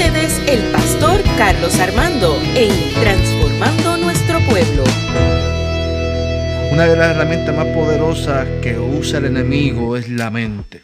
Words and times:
el 0.00 0.70
pastor 0.70 1.20
Carlos 1.36 1.76
Armando 1.80 2.40
en 2.54 2.70
Transformando 2.94 3.96
Nuestro 3.96 4.38
Pueblo. 4.46 4.84
Una 6.70 6.84
de 6.84 6.96
las 6.96 7.16
herramientas 7.16 7.56
más 7.56 7.66
poderosas 7.66 8.46
que 8.62 8.78
usa 8.78 9.18
el 9.18 9.24
enemigo 9.24 9.96
es 9.96 10.08
la 10.08 10.30
mente. 10.30 10.82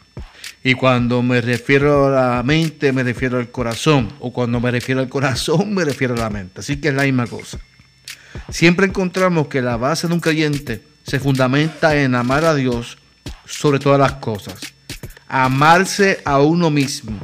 Y 0.65 0.73
cuando 0.73 1.23
me 1.23 1.39
refiero 1.39 2.07
a 2.07 2.35
la 2.35 2.43
mente, 2.43 2.91
me 2.91 3.03
refiero 3.03 3.37
al 3.37 3.51
corazón. 3.51 4.11
O 4.19 4.33
cuando 4.33 4.59
me 4.59 4.69
refiero 4.69 4.99
al 4.99 5.07
corazón, 5.07 5.73
me 5.73 5.85
refiero 5.85 6.13
a 6.15 6.17
la 6.17 6.29
mente. 6.29 6.59
Así 6.59 6.81
que 6.81 6.89
es 6.89 6.93
la 6.93 7.03
misma 7.03 7.25
cosa. 7.25 7.57
Siempre 8.49 8.87
encontramos 8.87 9.47
que 9.47 9.61
la 9.61 9.77
base 9.77 10.09
de 10.09 10.13
un 10.13 10.19
creyente 10.19 10.83
se 11.03 11.21
fundamenta 11.21 11.95
en 11.95 12.15
amar 12.15 12.43
a 12.43 12.53
Dios 12.53 12.97
sobre 13.45 13.79
todas 13.79 13.99
las 13.99 14.13
cosas. 14.13 14.59
Amarse 15.29 16.19
a 16.25 16.41
uno 16.41 16.69
mismo 16.69 17.17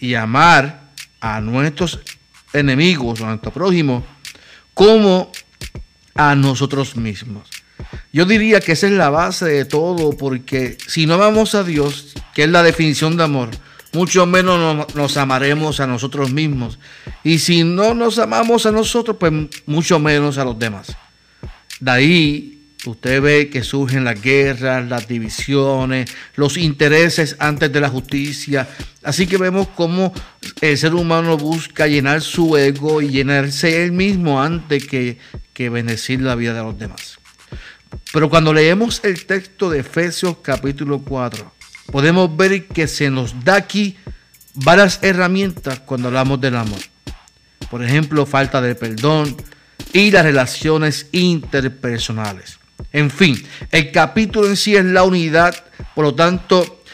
y 0.00 0.14
amar 0.14 0.83
a 1.24 1.40
nuestros 1.40 2.00
enemigos, 2.52 3.22
a 3.22 3.28
nuestro 3.28 3.50
prójimo, 3.50 4.04
como 4.74 5.32
a 6.14 6.34
nosotros 6.34 6.96
mismos. 6.96 7.48
Yo 8.12 8.26
diría 8.26 8.60
que 8.60 8.72
esa 8.72 8.88
es 8.88 8.92
la 8.92 9.08
base 9.08 9.46
de 9.46 9.64
todo, 9.64 10.14
porque 10.18 10.76
si 10.86 11.06
no 11.06 11.14
amamos 11.14 11.54
a 11.54 11.64
Dios, 11.64 12.12
que 12.34 12.44
es 12.44 12.50
la 12.50 12.62
definición 12.62 13.16
de 13.16 13.24
amor, 13.24 13.48
mucho 13.94 14.26
menos 14.26 14.86
nos, 14.94 15.16
amaremos 15.16 15.80
a 15.80 15.86
nosotros 15.86 16.30
mismos. 16.30 16.78
Y 17.22 17.38
si 17.38 17.64
no 17.64 17.94
nos 17.94 18.18
amamos 18.18 18.66
a 18.66 18.70
nosotros, 18.70 19.16
pues 19.18 19.32
mucho 19.64 19.98
menos 19.98 20.36
a 20.36 20.44
los 20.44 20.58
demás. 20.58 20.94
De 21.80 21.90
ahí 21.90 22.53
usted 22.86 23.20
ve 23.20 23.50
que 23.50 23.62
surgen 23.62 24.04
las 24.04 24.20
guerras, 24.20 24.86
las 24.88 25.08
divisiones, 25.08 26.10
los 26.36 26.56
intereses 26.56 27.36
antes 27.38 27.72
de 27.72 27.80
la 27.80 27.88
justicia. 27.88 28.68
Así 29.02 29.26
que 29.26 29.36
vemos 29.36 29.68
cómo 29.74 30.12
el 30.60 30.78
ser 30.78 30.94
humano 30.94 31.36
busca 31.36 31.86
llenar 31.86 32.20
su 32.20 32.56
ego 32.56 33.02
y 33.02 33.08
llenarse 33.08 33.84
él 33.84 33.92
mismo 33.92 34.42
antes 34.42 34.86
que, 34.86 35.18
bendecir 35.70 36.20
la 36.20 36.34
vida 36.34 36.52
de 36.52 36.62
los 36.62 36.78
demás. 36.78 37.18
Pero 38.12 38.28
cuando 38.28 38.52
leemos 38.52 39.00
el 39.04 39.24
texto 39.26 39.70
de 39.70 39.80
Efesios 39.80 40.38
capítulo 40.42 41.00
4, 41.00 41.52
podemos 41.90 42.36
ver 42.36 42.66
que 42.66 42.86
se 42.88 43.10
nos 43.10 43.44
da 43.44 43.56
aquí 43.56 43.96
varias 44.54 45.00
herramientas 45.02 45.80
cuando 45.80 46.08
hablamos 46.08 46.40
del 46.40 46.56
amor. 46.56 46.80
Por 47.70 47.82
ejemplo, 47.82 48.26
falta 48.26 48.60
de 48.60 48.74
perdón 48.74 49.36
y 49.92 50.10
las 50.10 50.24
relaciones 50.24 51.08
interpersonales. 51.12 52.58
En 52.94 53.10
fin, 53.10 53.36
el 53.72 53.90
capítulo 53.90 54.46
en 54.46 54.56
sí 54.56 54.76
es 54.76 54.84
la 54.84 55.02
unidad, 55.02 55.52
por 55.96 56.04
lo 56.04 56.14
tanto, 56.14 56.84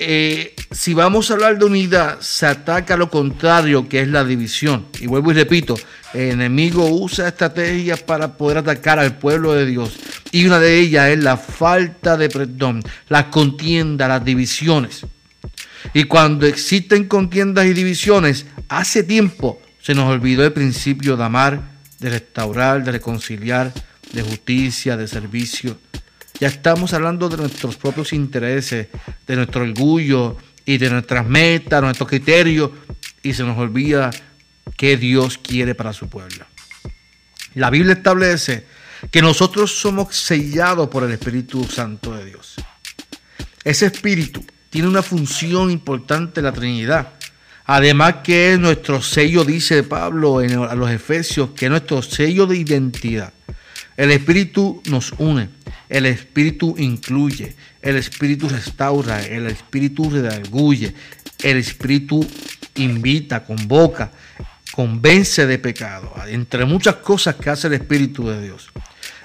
eh, 0.00 0.56
si 0.72 0.94
vamos 0.94 1.30
a 1.30 1.34
hablar 1.34 1.60
de 1.60 1.64
unidad, 1.64 2.18
se 2.18 2.46
ataca 2.46 2.96
lo 2.96 3.08
contrario, 3.08 3.88
que 3.88 4.00
es 4.00 4.08
la 4.08 4.24
división. 4.24 4.86
Y 4.98 5.06
vuelvo 5.06 5.30
y 5.30 5.34
repito, 5.34 5.76
el 6.12 6.32
enemigo 6.32 6.84
usa 6.88 7.28
estrategias 7.28 8.02
para 8.02 8.36
poder 8.36 8.58
atacar 8.58 8.98
al 8.98 9.16
pueblo 9.16 9.54
de 9.54 9.66
Dios. 9.66 9.96
Y 10.32 10.44
una 10.44 10.58
de 10.58 10.80
ellas 10.80 11.10
es 11.10 11.22
la 11.22 11.36
falta 11.36 12.16
de 12.16 12.28
perdón, 12.28 12.82
las 13.08 13.26
contiendas, 13.26 14.08
las 14.08 14.24
divisiones. 14.24 15.06
Y 15.92 16.02
cuando 16.04 16.46
existen 16.46 17.06
contiendas 17.06 17.66
y 17.66 17.74
divisiones, 17.74 18.46
hace 18.68 19.04
tiempo 19.04 19.62
se 19.80 19.94
nos 19.94 20.10
olvidó 20.10 20.44
el 20.44 20.52
principio 20.52 21.16
de 21.16 21.22
amar, 21.22 21.60
de 22.00 22.10
restaurar, 22.10 22.82
de 22.82 22.90
reconciliar, 22.90 23.72
de 24.14 24.22
justicia, 24.22 24.96
de 24.96 25.08
servicio. 25.08 25.76
Ya 26.40 26.48
estamos 26.48 26.92
hablando 26.92 27.28
de 27.28 27.36
nuestros 27.36 27.76
propios 27.76 28.12
intereses, 28.12 28.88
de 29.26 29.36
nuestro 29.36 29.62
orgullo 29.62 30.36
y 30.64 30.78
de 30.78 30.90
nuestras 30.90 31.26
metas, 31.26 31.82
nuestros 31.82 32.08
criterios, 32.08 32.70
y 33.22 33.34
se 33.34 33.42
nos 33.42 33.58
olvida 33.58 34.10
qué 34.76 34.96
Dios 34.96 35.38
quiere 35.38 35.74
para 35.74 35.92
su 35.92 36.08
pueblo. 36.08 36.46
La 37.54 37.70
Biblia 37.70 37.94
establece 37.94 38.66
que 39.10 39.22
nosotros 39.22 39.78
somos 39.78 40.16
sellados 40.16 40.88
por 40.88 41.04
el 41.04 41.12
Espíritu 41.12 41.64
Santo 41.64 42.16
de 42.16 42.24
Dios. 42.24 42.56
Ese 43.62 43.86
Espíritu 43.86 44.44
tiene 44.70 44.88
una 44.88 45.02
función 45.02 45.70
importante 45.70 46.40
en 46.40 46.44
la 46.44 46.52
Trinidad. 46.52 47.12
Además 47.66 48.16
que 48.22 48.52
es 48.52 48.58
nuestro 48.58 49.00
sello, 49.00 49.44
dice 49.44 49.82
Pablo 49.84 50.42
en, 50.42 50.58
a 50.58 50.74
los 50.74 50.90
Efesios, 50.90 51.50
que 51.50 51.66
es 51.66 51.70
nuestro 51.70 52.02
sello 52.02 52.46
de 52.46 52.58
identidad. 52.58 53.32
El 53.96 54.10
Espíritu 54.10 54.82
nos 54.86 55.12
une, 55.18 55.50
el 55.88 56.06
Espíritu 56.06 56.74
incluye, 56.78 57.54
el 57.80 57.96
Espíritu 57.96 58.48
restaura, 58.48 59.24
el 59.24 59.46
Espíritu 59.46 60.10
redarguye, 60.10 60.94
el 61.42 61.58
Espíritu 61.58 62.26
invita, 62.74 63.44
convoca, 63.44 64.10
convence 64.72 65.46
de 65.46 65.58
pecado, 65.58 66.12
entre 66.26 66.64
muchas 66.64 66.96
cosas 66.96 67.36
que 67.36 67.50
hace 67.50 67.68
el 67.68 67.74
Espíritu 67.74 68.28
de 68.28 68.42
Dios. 68.42 68.70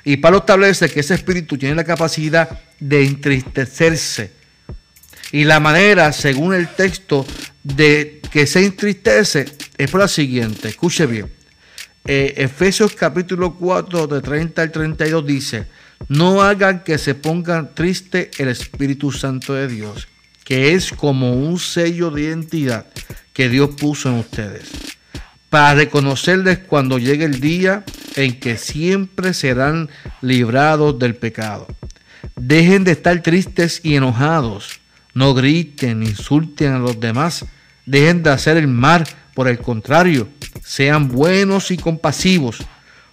Y 0.04 0.18
Pablo 0.18 0.40
establece 0.40 0.90
que 0.90 1.00
ese 1.00 1.16
Espíritu 1.16 1.58
tiene 1.58 1.76
la 1.76 1.84
capacidad 1.84 2.62
de 2.80 3.06
entristecerse. 3.06 4.32
Y 5.32 5.44
la 5.44 5.60
manera, 5.60 6.12
según 6.14 6.54
el 6.54 6.68
texto, 6.70 7.26
de 7.64 8.22
que 8.32 8.48
se 8.48 8.64
entristece 8.66 9.46
es 9.78 9.90
por 9.90 10.00
la 10.00 10.08
siguiente, 10.08 10.70
escuche 10.70 11.06
bien. 11.06 11.39
Eh, 12.06 12.34
Efesios 12.38 12.94
capítulo 12.94 13.56
4 13.56 14.08
de 14.08 14.22
30 14.22 14.62
al 14.62 14.72
32 14.72 15.26
dice, 15.26 15.68
no 16.08 16.42
hagan 16.42 16.84
que 16.84 16.98
se 16.98 17.14
pongan 17.14 17.76
triste 17.76 18.32
el 18.38 18.48
Espíritu 18.48 19.12
Santo 19.12 19.54
de 19.54 19.68
Dios, 19.68 20.08
que 20.44 20.74
es 20.74 20.92
como 20.92 21.34
un 21.34 21.60
sello 21.60 22.10
de 22.10 22.24
identidad 22.24 22.88
que 23.34 23.50
Dios 23.50 23.72
puso 23.80 24.10
en 24.10 24.16
ustedes, 24.16 24.70
para 25.50 25.76
reconocerles 25.76 26.60
cuando 26.60 26.98
llegue 26.98 27.26
el 27.26 27.40
día 27.40 27.84
en 28.16 28.40
que 28.40 28.58
siempre 28.58 29.34
serán 29.34 29.90
librados 30.22 30.98
del 30.98 31.16
pecado. 31.16 31.68
Dejen 32.36 32.84
de 32.84 32.92
estar 32.92 33.22
tristes 33.22 33.82
y 33.84 33.96
enojados, 33.96 34.80
no 35.14 35.34
griten, 35.34 36.04
insulten 36.04 36.74
a 36.74 36.80
los 36.80 37.00
demás, 37.00 37.46
dejen 37.90 38.22
de 38.22 38.30
hacer 38.30 38.58
el 38.58 38.68
mal, 38.68 39.04
por 39.34 39.48
el 39.48 39.60
contrario, 39.60 40.30
sean 40.64 41.08
buenos 41.08 41.72
y 41.72 41.78
compasivos 41.78 42.60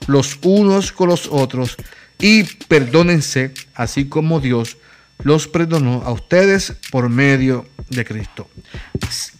los 0.07 0.39
unos 0.43 0.93
con 0.93 1.09
los 1.09 1.29
otros 1.31 1.77
y 2.19 2.45
perdónense, 2.45 3.53
así 3.75 4.07
como 4.07 4.41
Dios 4.41 4.77
los 5.23 5.49
perdonó 5.49 6.03
a 6.05 6.13
ustedes 6.13 6.75
por 6.91 7.09
medio 7.09 7.67
de 7.89 8.05
Cristo. 8.05 8.49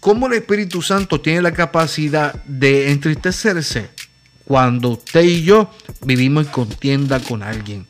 ¿Cómo 0.01 0.27
el 0.27 0.35
Espíritu 0.35 0.81
Santo 0.81 1.21
tiene 1.21 1.43
la 1.43 1.53
capacidad 1.53 2.35
de 2.45 2.91
entristecerse? 2.91 3.91
Cuando 4.45 4.91
usted 4.91 5.23
y 5.23 5.43
yo 5.43 5.71
vivimos 6.05 6.47
en 6.47 6.53
contienda 6.53 7.21
con 7.21 7.43
alguien, 7.43 7.87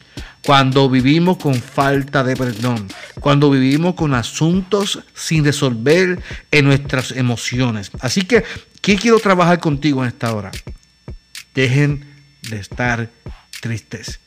cuando 0.47 0.89
vivimos 0.89 1.37
con 1.39 1.55
falta 1.55 2.23
de 2.23 2.37
perdón, 2.37 2.87
cuando 3.21 3.51
vivimos 3.51 3.97
con 3.97 4.15
asuntos 4.15 5.01
sin 5.13 5.45
resolver 5.45 6.23
en 6.51 6.65
nuestras 6.65 7.11
emociones. 7.11 7.91
Así 8.01 8.23
que 8.23 8.45
¿Qué 8.87 8.95
quiero 8.95 9.19
trabajar 9.19 9.59
contigo 9.59 10.05
en 10.05 10.11
esta 10.11 10.33
hora? 10.33 10.53
Dejen 11.57 12.07
de 12.49 12.59
estar 12.61 13.11
tristes. 13.61 14.21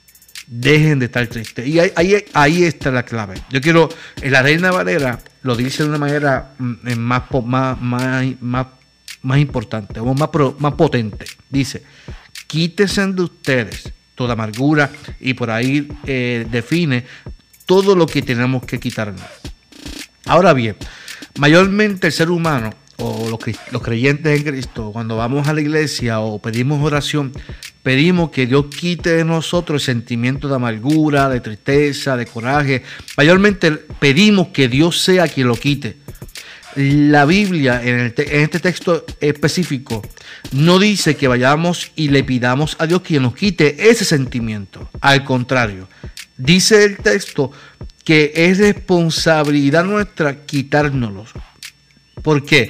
Dejen 0.48 1.00
de 1.00 1.06
estar 1.06 1.26
tristes. 1.28 1.66
Y 1.66 1.80
ahí, 1.80 2.64
está 2.66 2.92
la 2.92 3.04
clave. 3.04 3.36
Yo 3.52 3.62
quiero, 3.62 3.88
la 4.22 4.42
Reina 4.42 4.70
Valera 4.72 5.18
lo 5.44 5.56
dice 5.56 5.84
de 5.84 5.90
una 5.90 5.98
manera 5.98 6.56
mm, 6.58 6.94
más, 6.98 7.24
más, 7.46 7.82
más, 7.82 8.68
más, 9.22 9.40
importante, 9.40 10.02
o 10.02 10.14
más, 10.14 10.30
más 10.58 10.74
potente. 10.74 11.26
Dice, 11.50 11.82
quítese 12.46 13.08
de 13.08 13.22
ustedes 13.22 13.94
toda 14.20 14.34
amargura 14.34 14.92
y 15.22 15.34
por 15.34 15.50
ahí 15.50 15.88
eh, 16.06 16.46
define 16.52 17.06
todo 17.66 17.96
lo 17.96 18.06
que 18.06 18.22
tenemos 18.22 18.66
que 18.66 18.78
quitarnos. 18.78 19.24
Ahora 20.26 20.52
bien, 20.52 20.76
mayormente 21.38 22.08
el 22.08 22.12
ser 22.12 22.30
humano 22.30 22.70
o 22.98 23.30
los, 23.30 23.82
creyentes 23.82 24.38
en 24.38 24.44
Cristo, 24.44 24.90
cuando 24.92 25.16
vamos 25.16 25.48
a 25.48 25.54
la 25.54 25.62
iglesia 25.62 26.20
o 26.20 26.42
pedimos 26.42 26.84
oración, 26.84 27.32
pedimos 27.82 28.32
que 28.32 28.46
Dios 28.46 28.66
quite 28.66 29.12
de 29.12 29.24
nosotros 29.24 29.88
el 29.88 29.96
sentimiento 29.96 30.50
de 30.50 30.56
amargura, 30.56 31.30
de 31.30 31.40
tristeza, 31.40 32.18
de 32.18 32.26
coraje. 32.26 32.84
Mayormente 33.16 33.72
pedimos 33.72 34.50
que 34.50 34.68
Dios 34.68 35.00
sea 35.00 35.30
quien 35.30 35.48
lo 35.48 35.56
quite. 35.56 35.96
La 36.76 37.26
Biblia, 37.26 37.82
en, 37.84 38.00
este 38.00 38.60
texto 38.60 39.06
específico, 39.20 40.02
no 40.52 40.78
dice 40.78 41.16
que 41.16 41.28
vayamos 41.28 41.92
y 41.96 42.10
le 42.10 42.24
pidamos 42.24 42.76
a 42.80 42.86
Dios 42.86 43.02
quien 43.02 43.24
nos 43.24 43.36
quite 43.36 43.90
ese 43.90 44.06
sentimiento. 44.06 44.90
Al 45.02 45.24
contrario, 45.24 45.88
dice 46.38 46.84
el 46.84 46.98
texto 46.98 47.52
que 48.04 48.32
es 48.36 48.60
responsabilidad 48.60 49.84
nuestra 49.84 50.46
quitárnoslo. 50.46 51.26
¿Por 52.22 52.46
qué? 52.46 52.70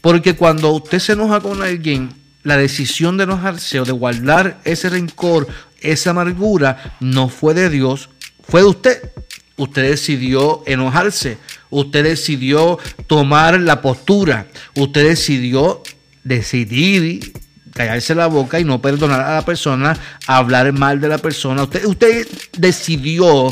Porque 0.00 0.34
cuando 0.34 0.70
usted 0.72 0.98
se 0.98 1.12
enoja 1.12 1.40
con 1.40 1.62
alguien, 1.62 2.10
la 2.42 2.56
decisión 2.56 3.16
de 3.16 3.24
enojarse 3.24 3.80
o 3.80 3.84
de 3.84 3.92
guardar 3.92 4.60
ese 4.64 4.88
rencor, 4.88 5.48
esa 5.80 6.10
amargura, 6.10 6.96
no 7.00 7.28
fue 7.28 7.54
de 7.54 7.70
Dios, 7.70 8.08
fue 8.48 8.60
de 8.62 8.66
usted. 8.68 9.10
Usted 9.56 9.90
decidió 9.90 10.62
enojarse, 10.66 11.38
usted 11.70 12.04
decidió 12.04 12.78
tomar 13.06 13.58
la 13.60 13.80
postura, 13.80 14.48
usted 14.74 15.08
decidió 15.08 15.82
decidir 16.24 17.32
callarse 17.72 18.14
la 18.14 18.26
boca 18.26 18.58
y 18.58 18.64
no 18.64 18.80
perdonar 18.80 19.20
a 19.20 19.34
la 19.36 19.44
persona, 19.44 19.96
hablar 20.26 20.72
mal 20.72 21.00
de 21.00 21.08
la 21.08 21.18
persona. 21.18 21.62
Usted, 21.62 21.84
usted 21.84 22.26
decidió 22.56 23.48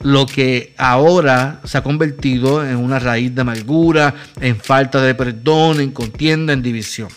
lo 0.00 0.26
que 0.26 0.74
ahora 0.76 1.60
se 1.64 1.78
ha 1.78 1.82
convertido 1.82 2.66
en 2.66 2.76
una 2.76 2.98
raíz 2.98 3.34
de 3.34 3.40
amargura, 3.40 4.14
en 4.40 4.56
falta 4.56 5.00
de 5.00 5.14
perdón, 5.14 5.80
en 5.80 5.92
contienda, 5.92 6.52
en 6.52 6.62
división. 6.62 7.08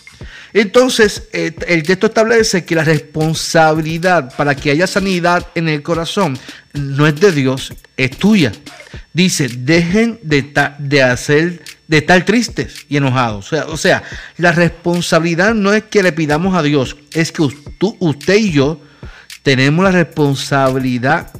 Entonces, 0.52 1.28
eh, 1.32 1.54
el 1.66 1.82
texto 1.82 2.06
establece 2.06 2.64
que 2.64 2.74
la 2.74 2.84
responsabilidad 2.84 4.34
para 4.36 4.54
que 4.54 4.70
haya 4.70 4.86
sanidad 4.86 5.46
en 5.54 5.68
el 5.68 5.82
corazón 5.82 6.38
no 6.72 7.06
es 7.06 7.18
de 7.20 7.32
Dios, 7.32 7.72
es 7.96 8.16
tuya. 8.16 8.52
Dice, 9.12 9.48
dejen 9.48 10.18
de, 10.22 11.02
hacer, 11.02 11.62
de 11.86 11.98
estar 11.98 12.24
tristes 12.24 12.86
y 12.88 12.96
enojados. 12.96 13.52
O 13.52 13.76
sea, 13.76 14.02
la 14.36 14.52
responsabilidad 14.52 15.54
no 15.54 15.72
es 15.72 15.84
que 15.84 16.02
le 16.02 16.12
pidamos 16.12 16.56
a 16.56 16.62
Dios, 16.62 16.96
es 17.12 17.32
que 17.32 17.42
usted 17.42 18.36
y 18.36 18.52
yo 18.52 18.80
tenemos 19.42 19.84
la 19.84 19.92
responsabilidad 19.92 21.32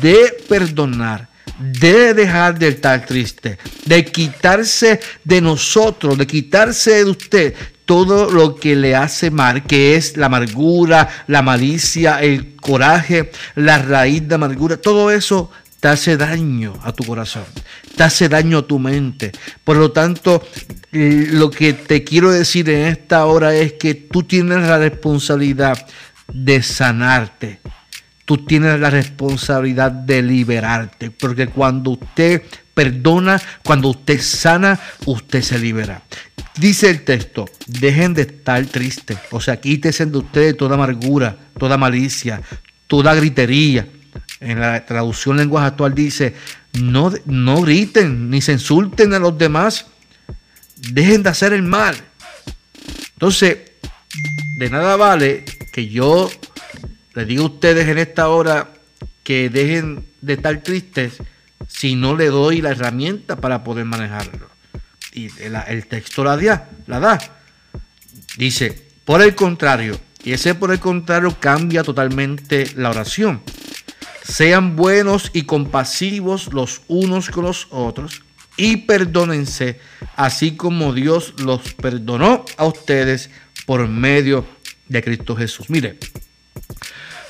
de 0.00 0.36
perdonar, 0.48 1.28
de 1.58 2.14
dejar 2.14 2.58
de 2.58 2.68
estar 2.68 3.04
triste, 3.06 3.58
de 3.84 4.04
quitarse 4.04 5.00
de 5.24 5.40
nosotros, 5.40 6.16
de 6.18 6.26
quitarse 6.26 7.04
de 7.04 7.10
usted 7.10 7.54
todo 7.88 8.30
lo 8.30 8.54
que 8.54 8.76
le 8.76 8.94
hace 8.94 9.30
mal, 9.30 9.64
que 9.64 9.96
es 9.96 10.18
la 10.18 10.26
amargura, 10.26 11.08
la 11.26 11.40
malicia, 11.40 12.20
el 12.20 12.54
coraje, 12.54 13.30
la 13.54 13.78
raíz 13.78 14.28
de 14.28 14.34
amargura, 14.34 14.76
todo 14.76 15.10
eso 15.10 15.50
te 15.80 15.88
hace 15.88 16.18
daño 16.18 16.74
a 16.82 16.92
tu 16.92 17.04
corazón, 17.04 17.44
te 17.96 18.02
hace 18.02 18.28
daño 18.28 18.58
a 18.58 18.66
tu 18.66 18.78
mente. 18.78 19.32
Por 19.64 19.78
lo 19.78 19.90
tanto, 19.90 20.46
lo 20.90 21.50
que 21.50 21.72
te 21.72 22.04
quiero 22.04 22.30
decir 22.30 22.68
en 22.68 22.88
esta 22.88 23.24
hora 23.24 23.54
es 23.54 23.72
que 23.72 23.94
tú 23.94 24.22
tienes 24.22 24.68
la 24.68 24.76
responsabilidad 24.76 25.86
de 26.30 26.62
sanarte. 26.62 27.58
Tú 28.26 28.44
tienes 28.44 28.78
la 28.78 28.90
responsabilidad 28.90 29.90
de 29.90 30.20
liberarte, 30.20 31.10
porque 31.10 31.46
cuando 31.46 31.92
usted 31.92 32.42
perdona, 32.78 33.42
cuando 33.64 33.88
usted 33.88 34.20
sana, 34.20 34.78
usted 35.04 35.42
se 35.42 35.58
libera. 35.58 36.00
Dice 36.56 36.88
el 36.88 37.02
texto, 37.02 37.46
dejen 37.66 38.14
de 38.14 38.22
estar 38.22 38.64
tristes, 38.66 39.18
o 39.32 39.40
sea, 39.40 39.60
quítense 39.60 40.06
de 40.06 40.18
ustedes 40.18 40.56
toda 40.56 40.76
amargura, 40.76 41.36
toda 41.58 41.76
malicia, 41.76 42.40
toda 42.86 43.16
gritería. 43.16 43.88
En 44.38 44.60
la 44.60 44.86
traducción 44.86 45.38
lenguaje 45.38 45.66
actual 45.66 45.92
dice, 45.92 46.36
no, 46.74 47.12
no 47.26 47.62
griten 47.62 48.30
ni 48.30 48.40
se 48.40 48.52
insulten 48.52 49.12
a 49.12 49.18
los 49.18 49.36
demás, 49.36 49.86
dejen 50.76 51.24
de 51.24 51.30
hacer 51.30 51.52
el 51.54 51.64
mal. 51.64 51.96
Entonces, 53.14 53.58
de 54.60 54.70
nada 54.70 54.94
vale 54.94 55.44
que 55.72 55.88
yo 55.88 56.30
les 57.16 57.26
diga 57.26 57.42
a 57.42 57.46
ustedes 57.46 57.88
en 57.88 57.98
esta 57.98 58.28
hora 58.28 58.68
que 59.24 59.50
dejen 59.50 60.06
de 60.20 60.34
estar 60.34 60.62
tristes 60.62 61.14
si 61.66 61.96
no 61.96 62.16
le 62.16 62.26
doy 62.26 62.60
la 62.60 62.70
herramienta 62.70 63.36
para 63.36 63.64
poder 63.64 63.84
manejarlo 63.84 64.58
y 65.12 65.30
el, 65.42 65.86
texto 65.86 66.22
la 66.24 66.36
da, 66.36 66.68
la 66.86 67.00
da. 67.00 67.18
Dice, 68.36 68.86
por 69.04 69.22
el 69.22 69.34
contrario, 69.34 69.98
y 70.22 70.32
ese 70.32 70.54
por 70.54 70.70
el 70.70 70.78
contrario 70.78 71.36
cambia 71.40 71.82
totalmente 71.82 72.70
la 72.76 72.90
oración. 72.90 73.42
Sean 74.22 74.76
buenos 74.76 75.30
y 75.32 75.42
compasivos 75.42 76.52
los 76.52 76.82
unos 76.86 77.30
con 77.30 77.44
los 77.44 77.66
otros 77.70 78.22
y 78.56 78.78
perdónense, 78.78 79.80
así 80.16 80.52
como 80.52 80.92
Dios 80.92 81.34
los 81.38 81.72
perdonó 81.74 82.44
a 82.56 82.66
ustedes 82.66 83.30
por 83.64 83.88
medio 83.88 84.46
de 84.88 85.02
Cristo 85.02 85.34
Jesús. 85.34 85.70
Mire, 85.70 85.98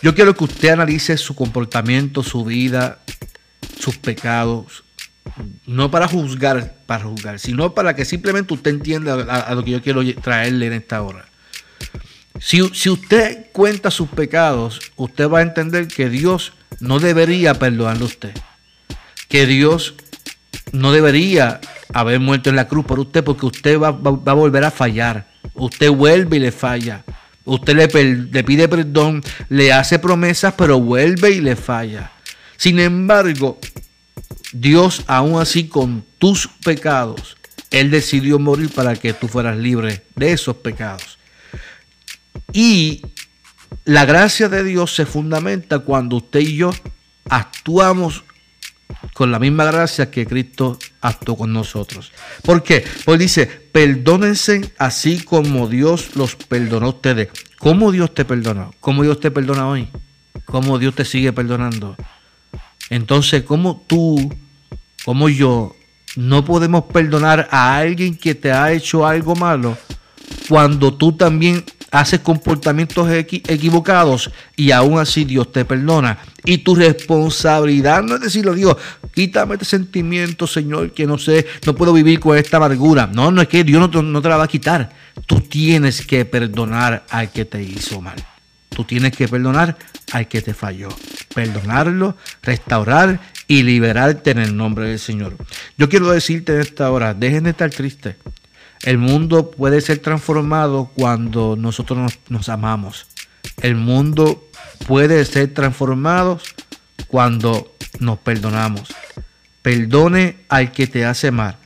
yo 0.03 0.15
quiero 0.15 0.35
que 0.35 0.45
usted 0.45 0.71
analice 0.71 1.17
su 1.17 1.35
comportamiento, 1.35 2.23
su 2.23 2.45
vida, 2.45 2.99
sus 3.79 3.97
pecados, 3.97 4.85
no 5.67 5.91
para 5.91 6.09
juzgar, 6.09 6.77
para 6.87 7.05
juzgar, 7.05 7.39
sino 7.39 7.75
para 7.75 7.95
que 7.95 8.05
simplemente 8.05 8.55
usted 8.55 8.71
entienda 8.71 9.15
a, 9.15 9.55
lo 9.55 9.65
que 9.65 9.73
yo 9.73 9.83
quiero 9.83 10.03
traerle 10.17 10.67
en 10.67 10.73
esta 10.75 11.03
hora. 11.03 11.27
Si, 12.41 12.69
si, 12.73 12.89
usted 12.89 13.47
cuenta 13.53 13.91
sus 13.91 14.09
pecados, 14.09 14.81
usted 14.97 15.29
va 15.29 15.41
a 15.41 15.43
entender 15.43 15.89
que 15.89 16.09
Dios 16.09 16.53
no 16.81 17.01
debería 17.01 17.55
perdonarle 17.55 18.05
a 18.05 18.07
usted. 18.07 18.33
Que 19.29 19.45
Dios 19.47 19.95
no 20.73 20.93
debería 20.93 21.61
haber 21.93 22.21
muerto 22.21 22.51
en 22.51 22.57
la 22.57 22.69
cruz 22.69 22.85
por 22.85 23.01
usted 23.01 23.25
porque 23.25 23.47
usted 23.47 23.79
va, 23.79 23.89
a 23.89 24.35
volver 24.35 24.65
a 24.65 24.71
fallar. 24.71 25.29
Usted 25.55 25.91
vuelve 25.91 26.37
y 26.37 26.41
le 26.41 26.53
falla. 26.53 27.05
Usted 27.45 27.75
le 27.75 28.45
pide 28.45 28.69
perdón, 28.69 29.23
le 29.49 29.73
hace 29.73 29.99
promesas, 29.99 30.55
pero 30.57 30.79
vuelve 30.79 31.31
y 31.31 31.41
le 31.41 31.57
falla. 31.57 32.13
Sin 32.58 32.81
embargo, 32.81 33.58
Dios, 34.52 35.05
aún 35.06 35.40
así 35.40 35.69
con 35.69 36.05
tus 36.19 36.49
pecados, 36.49 37.37
Él 37.70 37.90
decidió 37.90 38.38
morir 38.38 38.69
para 38.70 38.96
que 38.96 39.14
tú 39.14 39.28
fueras 39.28 39.56
libre 39.56 40.05
de 40.16 40.32
esos 40.32 40.56
pecados. 40.56 41.19
Y 42.52 43.02
la 43.84 44.05
gracia 44.05 44.49
de 44.49 44.64
Dios 44.64 44.94
se 44.94 45.06
fundamenta 45.06 45.78
cuando 45.78 46.16
usted 46.16 46.40
y 46.40 46.56
yo 46.56 46.72
actuamos 47.28 48.25
con 49.14 49.31
la 49.31 49.38
misma 49.38 49.64
gracia 49.66 50.10
que 50.10 50.26
Cristo 50.26 50.78
actuó 51.00 51.37
con 51.37 51.52
nosotros. 51.52 52.10
¿Por 52.43 52.64
qué? 52.64 52.84
Pues 53.05 53.20
dice, 53.20 53.46
perdónense 53.46 54.72
así 54.78 55.20
como 55.20 55.69
Dios 55.69 56.16
los 56.16 56.34
perdonó 56.34 56.87
a 56.87 56.90
ustedes. 56.90 57.28
¿Cómo 57.58 57.93
Dios 57.93 58.14
te 58.14 58.25
perdonó? 58.25 58.72
¿Cómo 58.81 59.05
Dios 59.05 59.20
te 59.20 59.31
perdona 59.31 59.69
hoy? 59.69 59.88
¿Cómo 60.44 60.78
Dios 60.78 60.94
te 60.94 61.05
sigue 61.05 61.32
perdonando? 61.32 61.96
Entonces, 62.90 63.43
¿cómo 63.43 63.85
tú, 63.87 64.35
como 65.05 65.29
yo, 65.29 65.75
no 66.17 66.44
podemos 66.44 66.85
perdonar 66.85 67.49
a 67.50 67.76
alguien 67.76 68.17
que 68.17 68.35
te 68.35 68.50
ha 68.50 68.73
hecho 68.73 69.06
algo 69.06 69.37
malo 69.37 69.76
cuando 70.49 70.94
tú 70.94 71.12
también 71.12 71.64
haces 71.90 72.20
comportamientos 72.20 73.11
equivocados 73.11 74.31
y 74.56 74.70
aún 74.70 74.99
así 74.99 75.25
Dios 75.25 75.52
te 75.52 75.64
perdona. 75.64 76.19
Y 76.44 76.58
tu 76.58 76.74
responsabilidad 76.74 78.03
no 78.03 78.17
es 78.17 78.20
decirlo, 78.20 78.55
Dios, 78.55 78.77
quítame 79.15 79.55
este 79.55 79.65
sentimiento, 79.65 80.46
Señor, 80.46 80.93
que 80.93 81.06
no 81.06 81.19
sé, 81.19 81.46
no 81.67 81.74
puedo 81.74 81.93
vivir 81.93 82.20
con 82.20 82.36
esta 82.36 82.58
amargura. 82.58 83.08
No, 83.13 83.31
no 83.31 83.43
es 83.43 83.48
que 83.48 83.65
Dios 83.65 83.91
no, 83.91 84.03
no 84.03 84.22
te 84.22 84.29
la 84.29 84.36
va 84.36 84.44
a 84.44 84.48
quitar. 84.48 84.91
Tú 85.27 85.41
tienes 85.41 86.06
que 86.06 86.24
perdonar 86.24 87.05
al 87.10 87.31
que 87.31 87.44
te 87.44 87.63
hizo 87.63 88.01
mal. 88.01 88.17
Tú 88.69 88.84
tienes 88.84 89.17
que 89.17 89.29
perdonar 89.29 89.77
al 90.13 90.29
que 90.29 90.43
te 90.43 90.55
falló. 90.55 90.89
Perdonarlo, 91.34 92.17
restaurar 92.43 93.20
y 93.46 93.63
liberarte 93.63 94.31
en 94.31 94.39
el 94.39 94.56
nombre 94.56 94.89
del 94.89 94.98
Señor. 94.98 95.37
Yo 95.77 95.89
quiero 95.89 96.10
decirte 96.10 96.55
en 96.55 96.60
esta 96.60 96.91
hora, 96.91 97.15
dejen 97.15 97.44
de 97.44 97.51
estar 97.51 97.70
tristes. 97.70 98.17
El 98.82 98.98
mundo 98.98 99.51
puede 99.51 99.81
ser 99.81 99.98
transformado 99.98 100.91
cuando 100.94 101.56
nosotros 101.56 102.19
nos, 102.29 102.48
amamos. 102.48 103.06
El 103.60 103.75
mundo 103.75 104.48
puede 104.87 105.25
ser 105.25 105.53
transformado 105.53 106.41
cuando 107.08 107.75
nos 107.98 108.19
perdonamos. 108.19 108.94
Perdone 109.63 110.37
al 110.48 110.70
que 110.70 110.87
te 110.87 111.05
hace 111.05 111.31
mal, 111.31 111.56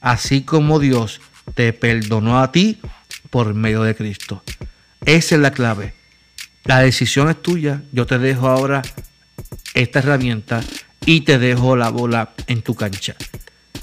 así 0.00 0.42
como 0.42 0.78
Dios 0.78 1.20
te 1.54 1.72
perdonó 1.72 2.40
a 2.40 2.50
ti 2.52 2.80
por 3.28 3.52
medio 3.52 3.82
de 3.82 3.94
Cristo. 3.94 4.42
Esa 5.04 5.34
es 5.34 5.40
la 5.40 5.50
clave. 5.50 5.94
La 6.64 6.80
decisión 6.80 7.28
es 7.28 7.42
tuya. 7.42 7.82
Yo 7.92 8.06
te 8.06 8.18
dejo 8.18 8.48
ahora 8.48 8.82
esta 9.74 9.98
herramienta 9.98 10.62
y 11.04 11.22
te 11.22 11.38
dejo 11.38 11.76
la 11.76 11.88
bola 11.88 12.32
en 12.46 12.62
tu 12.62 12.74
cancha. 12.74 13.16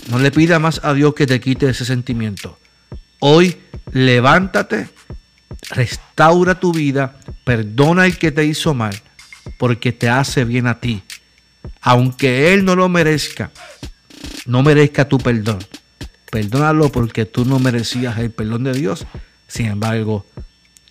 No 0.10 0.20
le 0.20 0.32
pida 0.32 0.60
más 0.60 0.82
a 0.84 0.94
Dios 0.94 1.14
que 1.14 1.28
te 1.28 1.40
quite 1.40 1.70
ese 1.70 1.86
sentimiento. 1.86 2.58
Hoy 3.20 3.58
levántate, 3.92 4.90
restaura 5.70 6.60
tu 6.60 6.72
vida, 6.72 7.20
perdona 7.44 8.04
al 8.04 8.18
que 8.18 8.32
te 8.32 8.46
hizo 8.46 8.74
mal, 8.74 9.00
porque 9.58 9.92
te 9.92 10.10
hace 10.10 10.46
bien 10.46 10.68
a 10.68 10.80
ti. 10.80 11.04
Aunque 11.82 12.54
Él 12.54 12.64
no 12.64 12.76
lo 12.76 12.88
merezca, 12.88 13.52
no 14.46 14.64
merezca 14.64 15.08
tu 15.08 15.18
perdón. 15.18 15.60
Perdónalo 16.32 16.92
porque 16.92 17.26
tú 17.26 17.44
no 17.44 17.60
merecías 17.60 18.18
el 18.20 18.32
perdón 18.32 18.64
de 18.64 18.74
Dios. 18.74 19.06
Sin 19.48 19.66
embargo, 19.66 20.26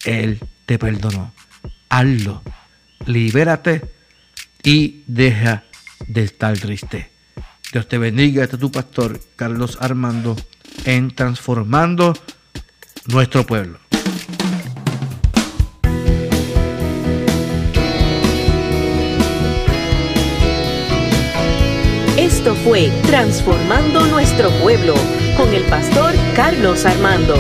Él 0.05 0.41
te 0.67 0.79
perdonó 0.79 1.33
hazlo. 1.89 2.43
Libérate 3.07 3.83
y 4.63 5.03
deja 5.07 5.65
de 6.07 6.25
estar 6.25 6.59
triste. 6.59 7.11
Dios 7.73 7.89
te 7.89 7.99
bendiga. 7.99 8.43
Este 8.43 8.57
es 8.57 8.61
tu 8.61 8.71
pastor 8.71 9.21
Carlos 9.37 9.79
Armando 9.81 10.37
en 10.85 11.15
Transformando 11.15 12.15
nuestro 13.07 13.45
pueblo. 13.45 13.79
Esto 22.17 22.55
fue 22.57 22.91
Transformando 23.07 24.07
nuestro 24.07 24.51
pueblo 24.63 24.95
con 25.37 25.53
el 25.55 25.63
pastor 25.65 26.15
Carlos 26.35 26.85
Armando. 26.85 27.37